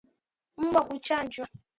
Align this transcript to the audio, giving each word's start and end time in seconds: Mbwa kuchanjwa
Mbwa 0.57 0.81
kuchanjwa 0.89 1.45